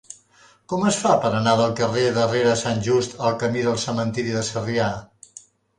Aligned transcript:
Com 0.71 0.85
es 0.91 0.97
fa 1.01 1.11
per 1.25 1.31
anar 1.41 1.53
del 1.59 1.75
carrer 1.81 2.07
de 2.17 2.25
Rere 2.33 2.57
Sant 2.65 2.83
Just 2.89 3.17
al 3.29 3.39
camí 3.45 3.69
del 3.69 3.81
Cementiri 3.87 4.39
de 4.41 4.47
Sarrià? 4.53 4.91